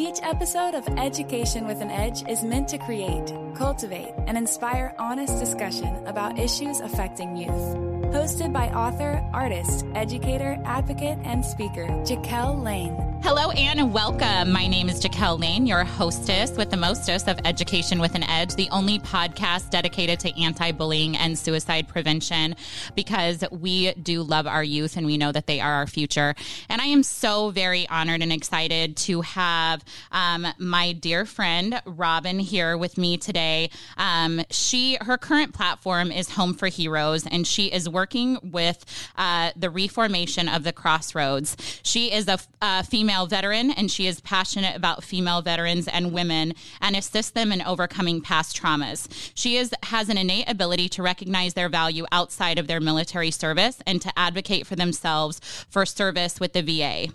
[0.00, 5.38] Each episode of Education with an Edge is meant to create, cultivate, and inspire honest
[5.38, 7.76] discussion about issues affecting youth.
[8.10, 13.09] Hosted by author, artist, educator, advocate, and speaker, Jaquel Lane.
[13.22, 14.50] Hello and welcome.
[14.50, 18.54] My name is Jaquel Lane, your hostess with the mostest of Education with an Edge,
[18.54, 22.56] the only podcast dedicated to anti bullying and suicide prevention
[22.94, 26.34] because we do love our youth and we know that they are our future.
[26.70, 32.38] And I am so very honored and excited to have um, my dear friend Robin
[32.38, 33.68] here with me today.
[33.98, 38.82] Um, she, her current platform is Home for Heroes, and she is working with
[39.18, 41.56] uh, the reformation of the Crossroads.
[41.82, 46.12] She is a, a female female veteran, and she is passionate about female veterans and
[46.12, 49.08] women and assist them in overcoming past traumas.
[49.34, 53.82] She is has an innate ability to recognize their value outside of their military service
[53.84, 57.12] and to advocate for themselves for service with the VA.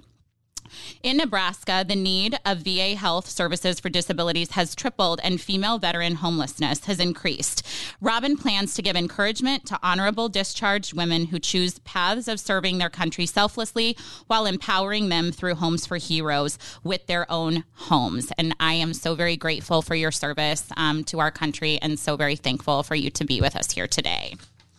[1.03, 6.15] In Nebraska, the need of VA health services for disabilities has tripled and female veteran
[6.15, 7.65] homelessness has increased.
[8.01, 12.89] Robin plans to give encouragement to honorable discharged women who choose paths of serving their
[12.89, 18.31] country selflessly while empowering them through Homes for Heroes with their own homes.
[18.37, 22.15] And I am so very grateful for your service um, to our country and so
[22.15, 24.35] very thankful for you to be with us here today.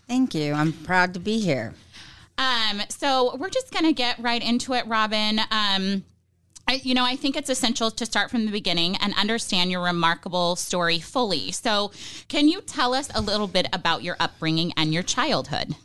[0.07, 0.55] Thank you.
[0.55, 1.75] I'm proud to be here.
[2.39, 5.41] Um, so we're just going to get right into it, Robin.
[5.51, 6.05] Um,
[6.69, 9.83] I, you know, I think it's essential to start from the beginning and understand your
[9.83, 11.53] remarkable story fully.
[11.53, 11.93] So,
[12.29, 15.77] can you tell us a little bit about your upbringing and your childhood?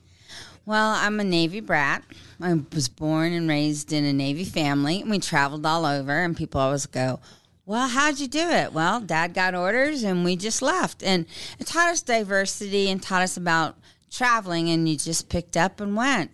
[0.65, 2.03] Well, I'm a Navy brat.
[2.41, 5.01] I was born and raised in a Navy family.
[5.01, 7.19] And we traveled all over, and people always go,
[7.65, 8.73] well, how'd you do it?
[8.73, 11.03] Well, dad got orders and we just left.
[11.03, 11.25] And
[11.59, 13.77] it taught us diversity and taught us about
[14.09, 16.31] traveling, and you just picked up and went.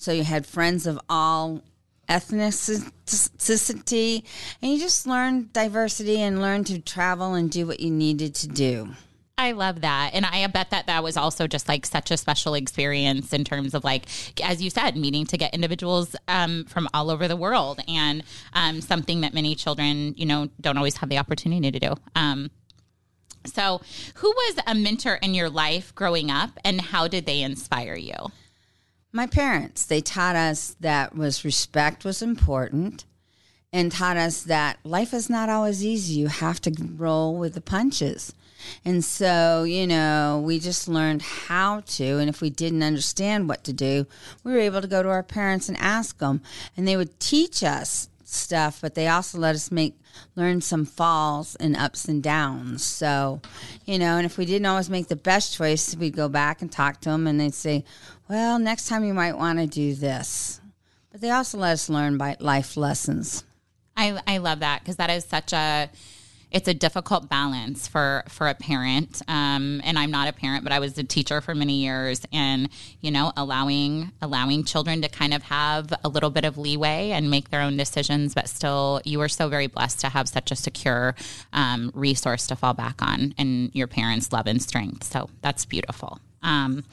[0.00, 1.60] So you had friends of all
[2.08, 4.24] ethnicity,
[4.62, 8.48] and you just learned diversity and learned to travel and do what you needed to
[8.48, 8.88] do.
[9.36, 10.12] I love that.
[10.14, 13.74] And I bet that that was also just like such a special experience in terms
[13.74, 14.06] of like,
[14.42, 18.22] as you said, meeting to get individuals um, from all over the world and
[18.54, 21.94] um, something that many children, you know, don't always have the opportunity to do.
[22.16, 22.50] Um,
[23.44, 23.82] so,
[24.14, 28.14] who was a mentor in your life growing up and how did they inspire you?
[29.12, 33.04] My parents, they taught us that was respect was important
[33.72, 36.14] and taught us that life is not always easy.
[36.14, 38.32] You have to roll with the punches.
[38.84, 42.18] And so, you know, we just learned how to.
[42.18, 44.06] And if we didn't understand what to do,
[44.44, 46.42] we were able to go to our parents and ask them.
[46.76, 49.98] And they would teach us stuff, but they also let us make
[50.36, 52.84] learn some falls and ups and downs.
[52.84, 53.40] So,
[53.84, 56.70] you know, and if we didn't always make the best choice, we'd go back and
[56.70, 57.84] talk to them, and they'd say,
[58.28, 60.60] "Well, next time you might want to do this."
[61.12, 63.44] But they also let us learn by life lessons.
[63.96, 65.90] I I love that because that is such a
[66.50, 70.72] it's a difficult balance for for a parent um, and i'm not a parent but
[70.72, 72.68] i was a teacher for many years and
[73.00, 77.30] you know allowing allowing children to kind of have a little bit of leeway and
[77.30, 80.56] make their own decisions but still you are so very blessed to have such a
[80.56, 81.14] secure
[81.52, 85.04] um, resource to fall back on and your parents love and strength.
[85.04, 86.20] So that's beautiful.
[86.42, 86.84] Um,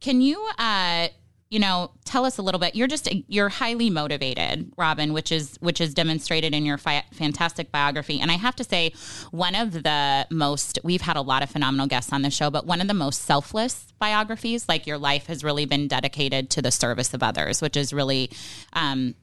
[0.00, 1.08] can you uh,
[1.48, 2.74] you know, tell us a little bit.
[2.74, 7.70] You're just you're highly motivated, Robin, which is which is demonstrated in your fi- fantastic
[7.70, 8.18] biography.
[8.20, 8.92] And I have to say,
[9.30, 12.66] one of the most we've had a lot of phenomenal guests on the show, but
[12.66, 14.68] one of the most selfless biographies.
[14.68, 18.30] Like your life has really been dedicated to the service of others, which is really.
[18.72, 19.14] Um,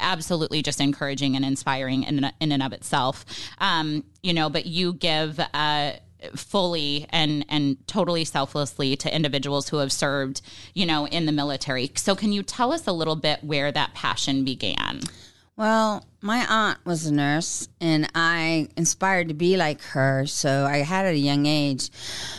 [0.00, 3.26] absolutely just encouraging and inspiring in, in and of itself
[3.58, 5.92] um, you know but you give uh,
[6.34, 10.40] fully and and totally selflessly to individuals who have served,
[10.74, 11.90] you know, in the military.
[11.96, 15.00] So can you tell us a little bit where that passion began?
[15.56, 20.26] Well, my aunt was a nurse and I inspired to be like her.
[20.26, 21.90] So I had at a young age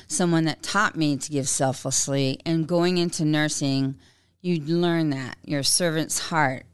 [0.08, 2.40] someone that taught me to give selflessly.
[2.46, 3.96] And going into nursing,
[4.42, 6.66] you learn that your servant's heart.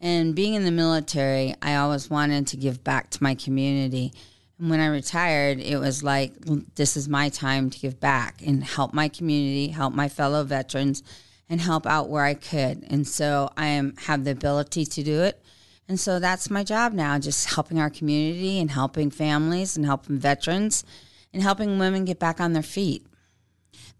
[0.00, 4.12] And being in the military, I always wanted to give back to my community.
[4.58, 6.32] And when I retired, it was like,
[6.76, 11.02] this is my time to give back and help my community, help my fellow veterans,
[11.48, 12.84] and help out where I could.
[12.88, 15.42] And so I am have the ability to do it.
[15.88, 20.18] And so that's my job now, just helping our community and helping families and helping
[20.18, 20.84] veterans
[21.32, 23.06] and helping women get back on their feet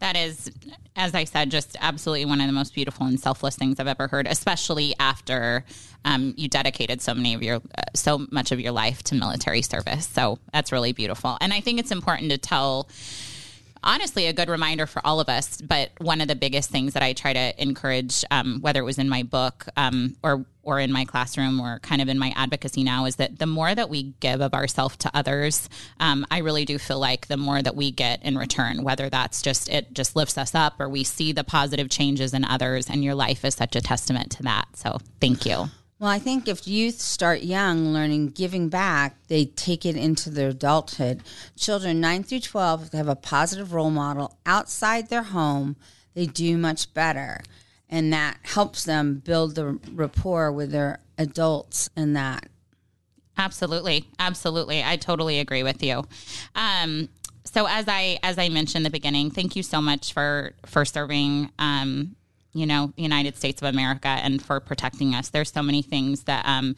[0.01, 0.51] that is,
[0.97, 4.09] as I said, just absolutely one of the most beautiful and selfless things I've ever
[4.09, 4.27] heard.
[4.27, 5.65] Especially after
[6.05, 9.63] um, you dedicated so many of your, uh, so much of your life to military
[9.63, 10.07] service.
[10.07, 12.89] So that's really beautiful, and I think it's important to tell
[13.85, 15.61] honestly a good reminder for all of us.
[15.61, 18.99] But one of the biggest things that I try to encourage, um, whether it was
[18.99, 22.83] in my book um, or or in my classroom or kind of in my advocacy
[22.83, 25.69] now is that the more that we give of ourselves to others,
[26.01, 29.43] um, I really do feel like the more that we get in return, whether that's
[29.43, 32.89] just it just lifts us up or we see the positive changes in others.
[32.89, 34.69] And your life is such a testament to that.
[34.75, 35.69] So thank you.
[35.99, 40.49] Well, I think if youth start young learning giving back, they take it into their
[40.49, 41.23] adulthood.
[41.57, 45.77] Children 9 through 12, if they have a positive role model outside their home,
[46.15, 47.41] they do much better.
[47.89, 52.49] And that helps them build the rapport with their adults and that.
[53.39, 54.09] Absolutely.
[54.19, 54.83] Absolutely.
[54.83, 56.05] I totally agree with you.
[56.57, 57.09] Um,
[57.45, 60.85] so as I as I mentioned in the beginning, thank you so much for for
[60.85, 62.17] serving um,
[62.55, 65.29] you know, United States of America and for protecting us.
[65.29, 66.77] There's so many things that um,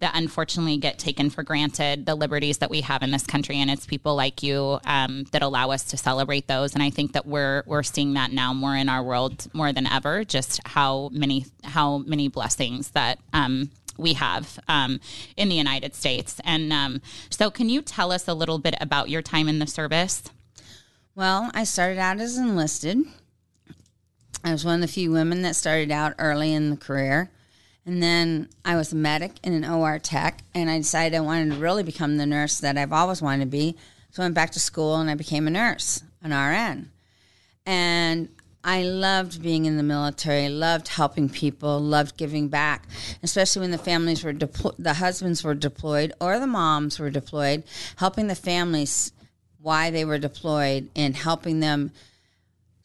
[0.00, 3.70] that unfortunately get taken for granted, the liberties that we have in this country, and
[3.70, 6.74] it's people like you um, that allow us to celebrate those.
[6.74, 9.86] And I think that we're we're seeing that now more in our world more than
[9.86, 10.24] ever.
[10.24, 13.18] Just how many how many blessings that.
[13.32, 15.00] Um, we have um,
[15.36, 16.40] in the United States.
[16.44, 19.66] And um, so, can you tell us a little bit about your time in the
[19.66, 20.22] service?
[21.16, 22.98] Well, I started out as enlisted.
[24.44, 27.30] I was one of the few women that started out early in the career.
[27.84, 31.54] And then I was a medic and an OR tech, and I decided I wanted
[31.54, 33.76] to really become the nurse that I've always wanted to be.
[34.10, 36.90] So I went back to school and I became a nurse, an RN.
[37.64, 38.28] And
[38.64, 42.86] I loved being in the military, loved helping people, loved giving back,
[43.22, 47.64] especially when the families were deployed, the husbands were deployed or the moms were deployed,
[47.96, 49.12] helping the families
[49.62, 51.92] why they were deployed and helping them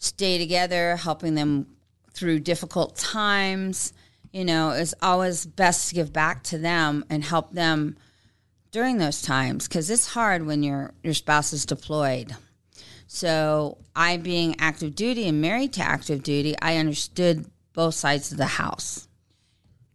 [0.03, 1.67] stay together, helping them
[2.13, 3.93] through difficult times.
[4.31, 7.97] You know, it's always best to give back to them and help them
[8.71, 12.35] during those times because it's hard when your your spouse is deployed.
[13.07, 18.39] So, I being active duty and married to active duty, I understood both sides of
[18.39, 19.07] the house.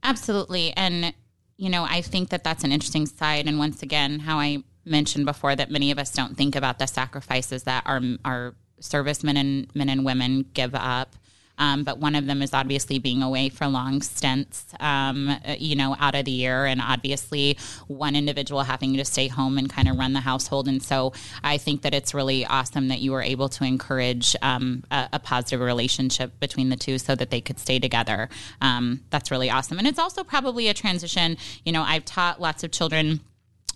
[0.04, 0.72] Absolutely.
[0.76, 1.12] And,
[1.56, 3.48] you know, I think that that's an interesting side.
[3.48, 6.86] And once again, how I mentioned before that many of us don't think about the
[6.86, 11.14] sacrifices that our, our servicemen and men and women give up.
[11.58, 15.96] Um, but one of them is obviously being away for long stints, um, you know,
[15.98, 17.58] out of the year, and obviously
[17.88, 20.68] one individual having to stay home and kind of run the household.
[20.68, 24.84] And so I think that it's really awesome that you were able to encourage um,
[24.90, 28.28] a, a, positive relationship between the two so that they could stay together.
[28.60, 29.78] Um, that's really awesome.
[29.78, 31.36] And it's also probably a transition.
[31.64, 33.20] You know, I've taught lots of children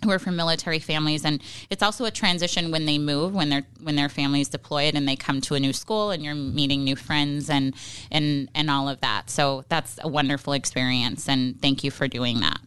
[0.04, 1.24] who are from military families.
[1.24, 5.08] And it's also a transition when they move when their when their families deployed and
[5.08, 7.74] they come to a new school and you're meeting new friends and
[8.10, 9.30] and and all of that.
[9.30, 12.60] So that's a wonderful experience and thank you for doing that.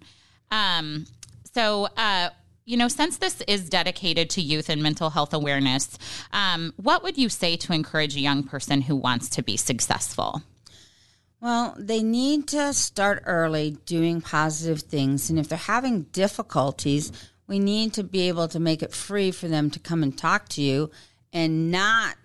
[0.51, 1.05] Um,
[1.53, 2.29] so uh,
[2.65, 5.99] you know, since this is dedicated to youth and mental health awareness,
[6.33, 10.41] um, what would you say to encourage a young person who wants to be successful?
[11.41, 15.29] Well, they need to start early doing positive things.
[15.29, 17.11] And if they're having difficulties,
[17.47, 20.49] we need to be able to make it free for them to come and talk
[20.49, 20.91] to you
[21.33, 22.15] and not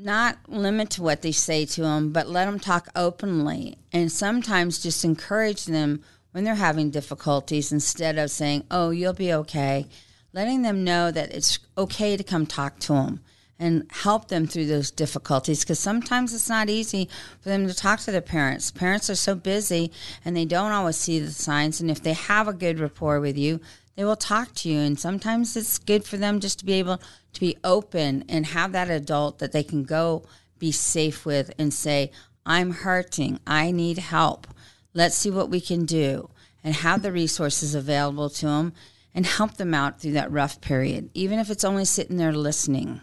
[0.00, 3.76] not limit to what they say to them, but let them talk openly.
[3.92, 9.32] And sometimes just encourage them when they're having difficulties instead of saying, "Oh, you'll be
[9.32, 9.88] okay."
[10.32, 13.20] Letting them know that it's okay to come talk to them
[13.58, 17.08] and help them through those difficulties because sometimes it's not easy
[17.40, 18.70] for them to talk to their parents.
[18.70, 19.90] Parents are so busy
[20.24, 21.80] and they don't always see the signs.
[21.80, 23.60] And if they have a good rapport with you,
[23.96, 24.78] they will talk to you.
[24.78, 27.00] And sometimes it's good for them just to be able
[27.32, 30.22] to be open and have that adult that they can go
[30.58, 32.12] be safe with and say,
[32.46, 33.40] I'm hurting.
[33.46, 34.46] I need help.
[34.94, 36.30] Let's see what we can do
[36.62, 38.72] and have the resources available to them
[39.14, 43.00] and help them out through that rough period, even if it's only sitting there listening.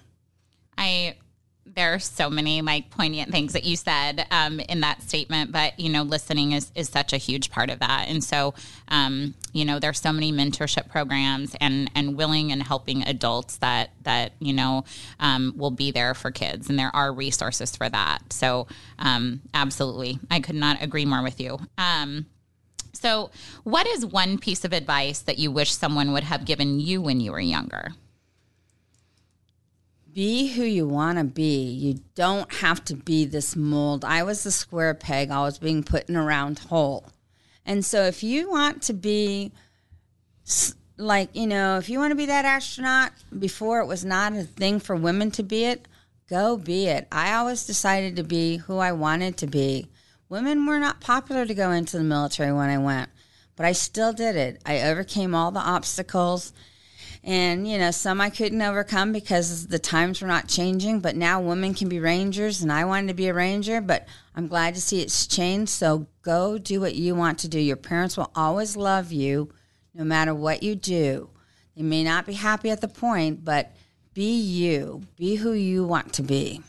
[0.77, 1.15] I
[1.75, 5.77] there are so many like poignant things that you said um, in that statement, but
[5.79, 8.05] you know, listening is is such a huge part of that.
[8.07, 8.53] And so,
[8.87, 13.91] um, you know, there's so many mentorship programs and and willing and helping adults that
[14.03, 14.85] that you know
[15.19, 18.31] um, will be there for kids, and there are resources for that.
[18.31, 18.67] So,
[18.97, 21.59] um, absolutely, I could not agree more with you.
[21.77, 22.27] Um,
[22.93, 23.31] so,
[23.63, 27.19] what is one piece of advice that you wish someone would have given you when
[27.19, 27.93] you were younger?
[30.15, 31.65] Be who you want to be.
[31.65, 34.05] You don't have to be this mold.
[34.05, 37.05] I was the square peg, I was being put in a round hole.
[37.65, 39.51] And so if you want to be
[40.97, 44.43] like, you know, if you want to be that astronaut before it was not a
[44.43, 45.85] thing for women to be it,
[46.29, 47.09] go be it.
[47.11, 49.89] I always decided to be who I wanted to be.
[50.29, 53.09] Women were not popular to go into the military when I went,
[53.57, 54.61] but I still did it.
[54.65, 56.53] I overcame all the obstacles
[57.27, 61.41] And, you know, some I couldn't overcome because the times were not changing, but now
[61.41, 64.81] women can be rangers and I wanted to be a ranger, but I'm glad to
[64.81, 65.71] see it's changed.
[65.71, 67.59] So go do what you want to do.
[67.59, 69.49] Your parents will always love you
[69.95, 71.31] no matter what you do.
[71.75, 73.75] They may not be happy at the point, but
[74.13, 76.61] be you, be who you want to be.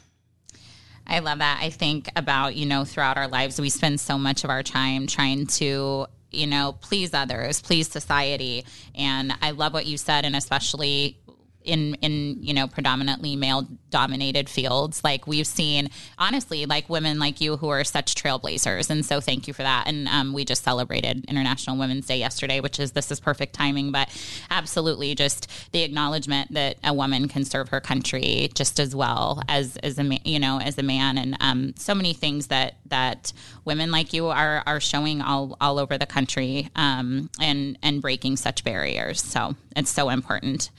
[1.06, 1.60] I love that.
[1.60, 5.06] I think about, you know, throughout our lives, we spend so much of our time
[5.06, 8.64] trying to you know, please others, please society.
[8.94, 11.18] And I love what you said, and especially
[11.66, 15.02] in in you know predominantly male dominated fields.
[15.02, 18.90] Like we've seen honestly like women like you who are such trailblazers.
[18.90, 19.86] And so thank you for that.
[19.86, 23.92] And um, we just celebrated international women's day yesterday which is this is perfect timing
[23.92, 24.08] but
[24.50, 29.76] absolutely just the acknowledgement that a woman can serve her country just as well as
[29.78, 31.18] as a you know as a man.
[31.18, 33.32] And um, so many things that that
[33.64, 38.36] women like you are are showing all all over the country um, and and breaking
[38.36, 39.22] such barriers.
[39.22, 40.70] So it's so important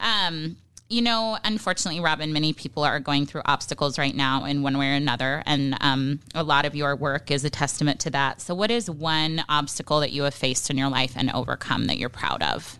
[0.00, 0.56] um,
[0.88, 4.90] you know, unfortunately, Robin, many people are going through obstacles right now in one way
[4.90, 5.42] or another.
[5.44, 8.40] And um, a lot of your work is a testament to that.
[8.40, 11.98] So, what is one obstacle that you have faced in your life and overcome that
[11.98, 12.78] you're proud of?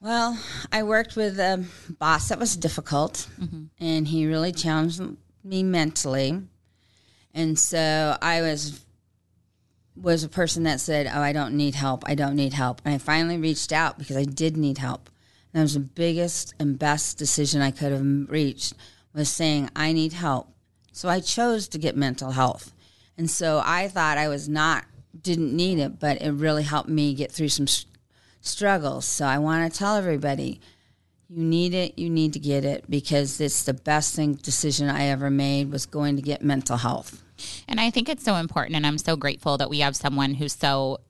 [0.00, 0.38] Well,
[0.72, 1.64] I worked with a
[1.98, 3.64] boss that was difficult, mm-hmm.
[3.80, 5.02] and he really challenged
[5.42, 6.40] me mentally.
[7.34, 8.84] And so I was
[9.96, 12.04] was a person that said, "Oh, I don't need help.
[12.06, 15.10] I don't need help." And I finally reached out because I did need help.
[15.52, 18.74] That was the biggest and best decision I could have reached
[19.14, 20.52] was saying I need help.
[20.92, 22.72] So I chose to get mental health.
[23.16, 24.84] And so I thought I was not
[25.20, 27.66] didn't need it, but it really helped me get through some
[28.40, 29.04] struggles.
[29.04, 30.60] So I want to tell everybody
[31.28, 35.06] you need it, you need to get it because it's the best thing decision I
[35.06, 37.22] ever made was going to get mental health.
[37.66, 40.54] And I think it's so important and I'm so grateful that we have someone who's
[40.54, 41.00] so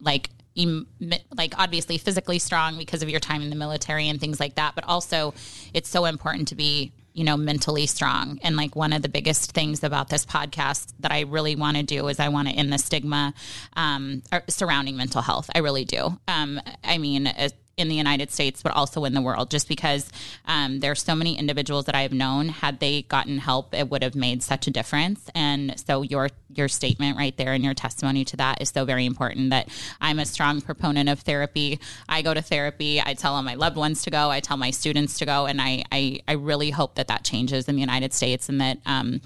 [0.00, 4.54] like like obviously physically strong because of your time in the military and things like
[4.54, 5.34] that but also
[5.72, 8.38] it's so important to be you know mentally strong.
[8.42, 11.82] And like one of the biggest things about this podcast that i really want to
[11.82, 13.32] do is i want to end the stigma
[13.74, 15.48] um, surrounding mental health.
[15.54, 16.18] I really do.
[16.28, 17.32] Um, i mean
[17.76, 20.10] in the United States, but also in the world, just because
[20.46, 22.48] um, there's so many individuals that I've known.
[22.48, 25.28] Had they gotten help, it would have made such a difference.
[25.34, 29.06] And so your your statement right there and your testimony to that is so very
[29.06, 29.50] important.
[29.50, 29.68] That
[30.00, 31.80] I'm a strong proponent of therapy.
[32.08, 33.00] I go to therapy.
[33.04, 34.30] I tell all my loved ones to go.
[34.30, 37.68] I tell my students to go, and I I, I really hope that that changes
[37.68, 39.20] in the United States and that um,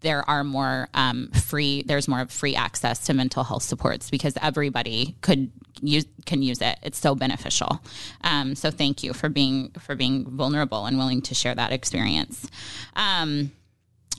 [0.00, 5.16] there are more um, free there's more free access to mental health supports because everybody
[5.20, 5.50] could
[5.82, 6.78] use can use it.
[6.82, 7.80] It's so beneficial.
[8.22, 12.48] Um, so thank you for being for being vulnerable and willing to share that experience.
[12.96, 13.52] Um,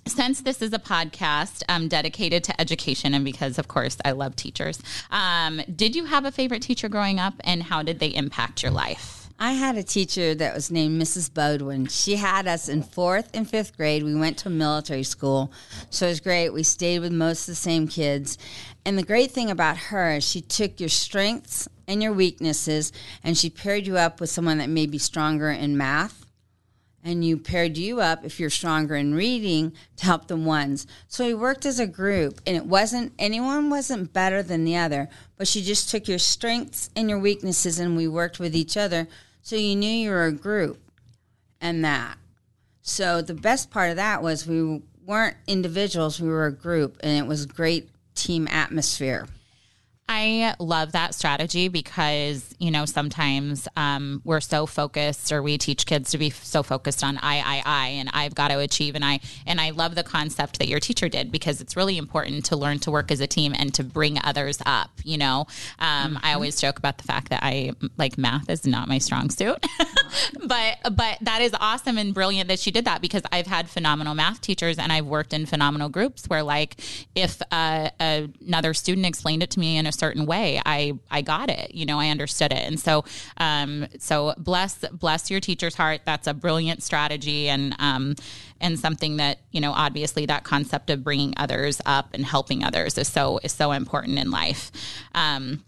[0.08, 4.36] since this is a podcast um, dedicated to education and because of course i love
[4.36, 8.64] teachers um, did you have a favorite teacher growing up and how did they impact
[8.64, 11.34] your life I had a teacher that was named Mrs.
[11.34, 11.86] Bodwin.
[11.86, 14.04] She had us in fourth and fifth grade.
[14.04, 15.54] We went to a military school,
[15.90, 16.50] so it was great.
[16.50, 18.38] We stayed with most of the same kids.
[18.84, 22.92] And the great thing about her is she took your strengths and your weaknesses
[23.24, 26.26] and she paired you up with someone that may be stronger in math
[27.02, 30.86] and you paired you up if you're stronger in reading to help the ones.
[31.08, 35.08] So we worked as a group and it wasn't anyone wasn't better than the other,
[35.38, 39.08] but she just took your strengths and your weaknesses and we worked with each other
[39.50, 40.80] so you knew you were a group
[41.60, 42.20] and that.
[42.84, 47.18] So the best part of that was we weren't individuals, we were a group, and
[47.18, 49.28] it was great team atmosphere.
[50.12, 55.86] I love that strategy because, you know, sometimes um, we're so focused or we teach
[55.86, 58.96] kids to be so focused on I, I, I, and I've got to achieve.
[58.96, 62.44] And I, and I love the concept that your teacher did because it's really important
[62.46, 64.90] to learn to work as a team and to bring others up.
[65.04, 65.46] You know,
[65.78, 66.26] um, mm-hmm.
[66.26, 69.64] I always joke about the fact that I like math is not my strong suit,
[70.46, 74.16] but, but that is awesome and brilliant that she did that because I've had phenomenal
[74.16, 76.80] math teachers and I've worked in phenomenal groups where like
[77.16, 81.50] if uh, another student explained it to me in a certain way, I I got
[81.50, 81.74] it.
[81.74, 83.04] You know, I understood it, and so
[83.38, 86.02] um, so bless bless your teacher's heart.
[86.06, 88.16] That's a brilliant strategy, and um,
[88.62, 92.98] and something that you know obviously that concept of bringing others up and helping others
[92.98, 94.72] is so is so important in life.
[95.14, 95.64] Um,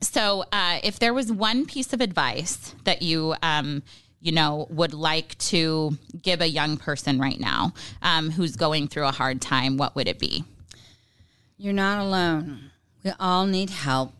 [0.00, 3.82] so uh, if there was one piece of advice that you um,
[4.24, 9.04] you know, would like to give a young person right now um, who's going through
[9.04, 10.44] a hard time, what would it be?
[11.58, 12.70] You're not alone.
[13.04, 14.14] We all need help.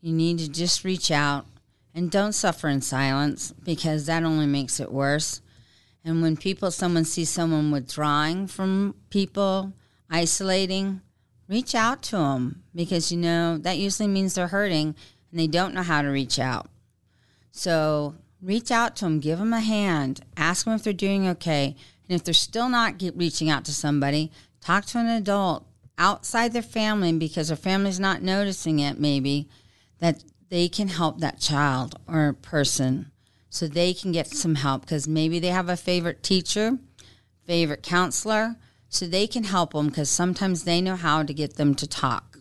[0.00, 1.46] You need to just reach out
[1.92, 5.40] and don't suffer in silence because that only makes it worse.
[6.04, 9.72] And when people, someone sees someone withdrawing from people,
[10.08, 11.00] isolating,
[11.48, 14.94] reach out to them because you know that usually means they're hurting
[15.30, 16.68] and they don't know how to reach out.
[17.50, 21.76] So reach out to them, give them a hand, ask them if they're doing okay.
[22.08, 26.62] And if they're still not reaching out to somebody, talk to an adult outside their
[26.62, 29.48] family because their family's not noticing it, maybe,
[30.00, 33.10] that they can help that child or person
[33.48, 36.78] so they can get some help because maybe they have a favorite teacher,
[37.46, 38.56] favorite counselor,
[38.94, 42.38] so they can help them because sometimes they know how to get them to talk.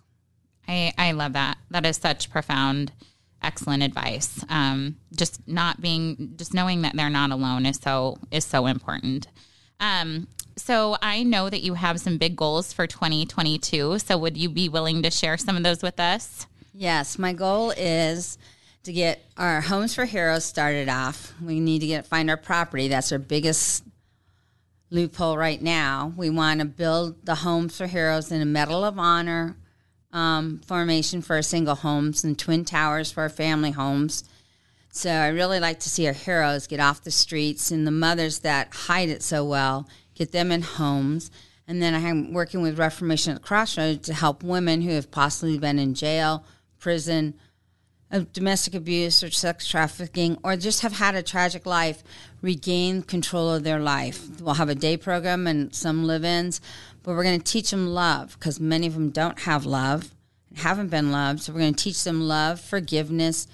[0.68, 1.58] I, I love that.
[1.72, 2.92] That is such profound
[3.42, 4.44] excellent advice.
[4.50, 9.28] Um, just not being, just knowing that they're not alone is so is so important.
[9.80, 14.00] Um, so I know that you have some big goals for 2022.
[14.00, 16.46] So would you be willing to share some of those with us?
[16.74, 18.38] Yes, my goal is
[18.84, 21.34] to get our Homes for Heroes started off.
[21.42, 22.88] We need to get find our property.
[22.88, 23.84] That's our biggest
[24.94, 26.14] loophole right now.
[26.16, 29.58] We want to build the Homes for Heroes in a Medal of Honor
[30.12, 34.24] um, formation for our single homes and twin towers for our family homes.
[34.92, 38.40] So I really like to see our heroes get off the streets and the mothers
[38.40, 41.32] that hide it so well, get them in homes.
[41.68, 45.80] And then I'm working with Reformation at Crossroads to help women who have possibly been
[45.80, 46.46] in jail,
[46.78, 47.34] prison,
[48.14, 52.04] of domestic abuse or sex trafficking, or just have had a tragic life,
[52.42, 54.40] regain control of their life.
[54.40, 56.62] We'll have a day program and some live ins,
[57.02, 60.14] but we're going to teach them love because many of them don't have love
[60.50, 61.42] and haven't been loved.
[61.42, 63.48] So we're going to teach them love, forgiveness,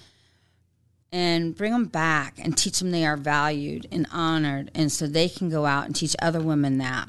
[1.12, 4.72] and bring them back and teach them they are valued and honored.
[4.76, 7.08] And so they can go out and teach other women that.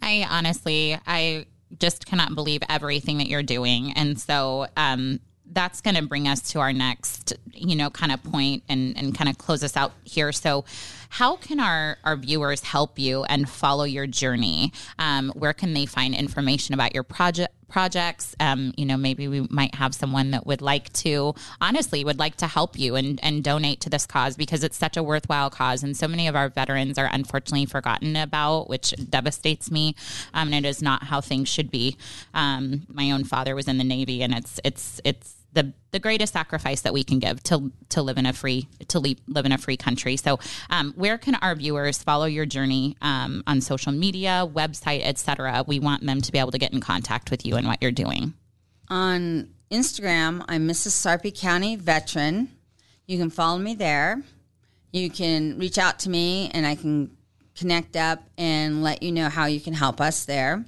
[0.00, 1.46] I honestly, I
[1.78, 3.92] just cannot believe everything that you're doing.
[3.92, 5.18] And so, um,
[5.52, 9.16] that's going to bring us to our next, you know, kind of point and, and
[9.16, 10.32] kind of close us out here.
[10.32, 10.64] So,
[11.10, 14.72] how can our, our viewers help you and follow your journey?
[14.98, 17.54] Um, where can they find information about your project?
[17.68, 22.18] projects um, you know maybe we might have someone that would like to honestly would
[22.18, 25.48] like to help you and, and donate to this cause because it's such a worthwhile
[25.48, 29.94] cause and so many of our veterans are unfortunately forgotten about which devastates me
[30.34, 31.96] um, and it is not how things should be
[32.34, 36.32] um, my own father was in the navy and it's it's it's the the greatest
[36.32, 39.52] sacrifice that we can give to to live in a free to live, live in
[39.52, 40.16] a free country.
[40.16, 40.38] So,
[40.70, 45.64] um, where can our viewers follow your journey um, on social media, website, etc.?
[45.66, 47.90] We want them to be able to get in contact with you and what you're
[47.90, 48.34] doing.
[48.88, 50.90] On Instagram, I'm Mrs.
[50.90, 52.50] Sarpy County Veteran.
[53.06, 54.22] You can follow me there.
[54.92, 57.16] You can reach out to me, and I can
[57.56, 60.64] connect up and let you know how you can help us there.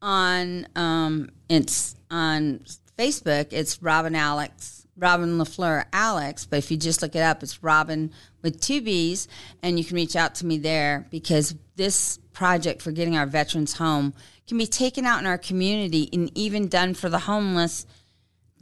[0.00, 2.64] On um, it's on
[2.98, 6.44] Facebook, it's Robin Alex, Robin LaFleur Alex.
[6.44, 9.28] But if you just look it up, it's Robin with two B's,
[9.62, 13.74] and you can reach out to me there because this project for getting our veterans
[13.74, 14.14] home
[14.46, 17.86] can be taken out in our community and even done for the homeless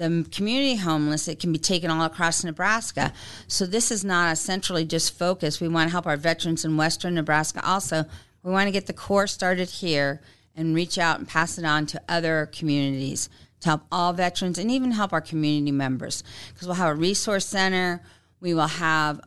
[0.00, 3.12] the community homeless, it can be taken all across Nebraska.
[3.46, 5.60] So this is not a centrally just focused.
[5.60, 8.06] We want to help our veterans in western Nebraska also.
[8.42, 10.22] We want to get the core started here
[10.56, 13.28] and reach out and pass it on to other communities
[13.60, 17.46] to help all veterans and even help our community members because we'll have a resource
[17.46, 18.02] center.
[18.40, 19.20] We will have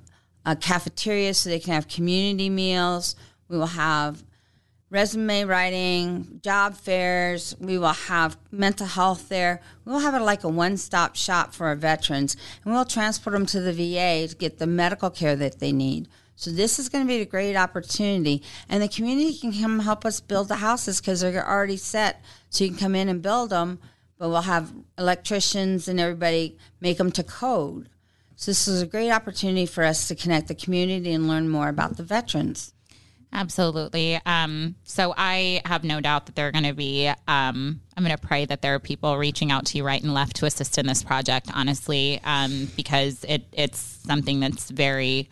[0.45, 3.15] a cafeteria so they can have community meals.
[3.47, 4.23] We will have
[4.93, 7.55] resume writing, job fairs.
[7.59, 9.59] We will have mental health there.
[9.85, 13.33] We will have it like a one stop shop for our veterans, and we'll transport
[13.33, 16.07] them to the VA to get the medical care that they need.
[16.35, 20.05] So this is going to be a great opportunity, and the community can come help
[20.05, 22.21] us build the houses because they're already set.
[22.49, 23.79] So you can come in and build them
[24.23, 27.89] but we'll have electricians and everybody make them to code.
[28.37, 31.67] So this is a great opportunity for us to connect the community and learn more
[31.67, 32.73] about the veterans.
[33.33, 34.17] Absolutely.
[34.25, 37.09] Um, so I have no doubt that there are going to be.
[37.09, 40.13] Um, I'm going to pray that there are people reaching out to you right and
[40.13, 41.49] left to assist in this project.
[41.53, 45.27] Honestly, um, because it it's something that's very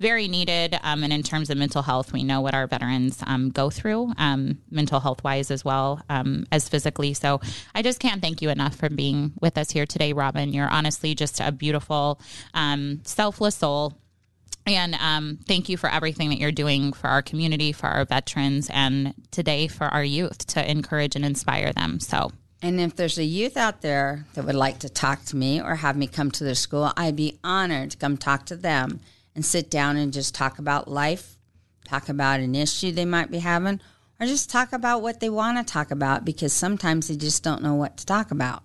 [0.00, 0.78] very needed.
[0.82, 4.12] Um, and in terms of mental health, we know what our veterans um, go through,
[4.16, 7.12] um, mental health wise as well um, as physically.
[7.14, 7.40] So
[7.74, 10.52] I just can't thank you enough for being with us here today, Robin.
[10.52, 12.18] You're honestly just a beautiful,
[12.54, 13.98] um, selfless soul.
[14.66, 18.70] And um, thank you for everything that you're doing for our community, for our veterans,
[18.72, 21.98] and today for our youth to encourage and inspire them.
[22.00, 22.32] So,
[22.62, 25.76] and if there's a youth out there that would like to talk to me or
[25.76, 29.00] have me come to their school, I'd be honored to come talk to them
[29.34, 31.36] and sit down and just talk about life,
[31.84, 33.80] talk about an issue they might be having,
[34.20, 37.62] or just talk about what they want to talk about because sometimes they just don't
[37.62, 38.62] know what to talk about.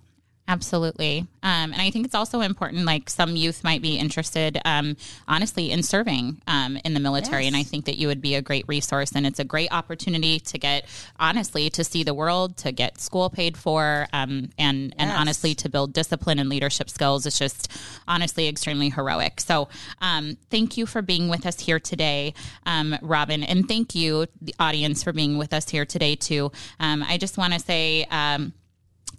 [0.47, 1.21] Absolutely.
[1.41, 4.95] Um, and I think it's also important, like some youth might be interested, um,
[5.27, 7.45] honestly, in serving um, in the military.
[7.45, 7.47] Yes.
[7.47, 9.13] And I think that you would be a great resource.
[9.15, 10.85] And it's a great opportunity to get,
[11.19, 14.93] honestly, to see the world, to get school paid for, um, and, yes.
[14.99, 17.25] and honestly, to build discipline and leadership skills.
[17.25, 17.71] It's just
[18.07, 19.41] honestly extremely heroic.
[19.41, 19.67] So
[19.99, 22.35] um, thank you for being with us here today,
[22.67, 23.41] um, Robin.
[23.41, 26.51] And thank you, the audience, for being with us here today, too.
[26.79, 28.05] I just want to say,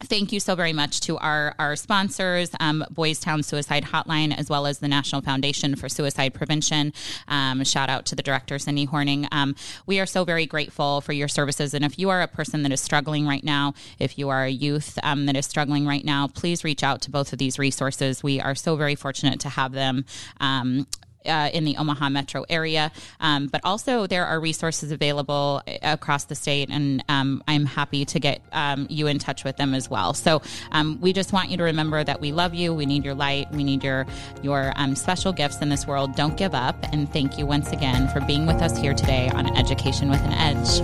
[0.01, 4.51] Thank you so very much to our, our sponsors, um, Boys Town Suicide Hotline, as
[4.51, 6.93] well as the National Foundation for Suicide Prevention.
[7.29, 9.27] Um, shout out to the director, Cindy Horning.
[9.33, 9.55] Um,
[9.87, 11.73] we are so very grateful for your services.
[11.73, 14.51] And if you are a person that is struggling right now, if you are a
[14.51, 18.23] youth um, that is struggling right now, please reach out to both of these resources.
[18.23, 20.05] We are so very fortunate to have them
[20.41, 20.87] um,
[21.27, 22.93] uh, in the Omaha metro area.
[23.21, 28.05] Um, but also, there are resources available uh, across the state, and um, I'm happy
[28.05, 30.15] to get um, you in touch with them as well.
[30.15, 32.75] So um, we just want you to remember that we love you.
[32.75, 33.51] We need your light.
[33.53, 34.07] We need your
[34.43, 36.15] your um, special gifts in this world.
[36.17, 39.47] Don't give up, and thank you once again for being with us here today on
[39.57, 40.81] Education with an Edge.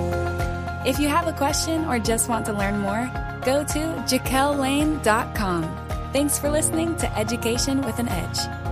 [0.87, 3.11] If you have a question or just want to learn more,
[3.45, 3.79] go to
[4.09, 5.79] jaquellane.com.
[6.13, 8.72] Thanks for listening to Education with an Edge